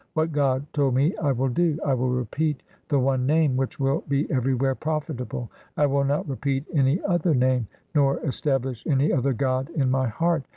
[0.15, 1.77] What God told me I will do.
[1.85, 5.51] I will repeat the one Name Which will be everywhere profitable.
[5.77, 10.43] I will not repeat any other name, Nor establish any other God in my heart.